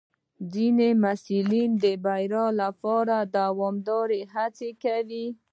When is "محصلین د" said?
1.01-1.85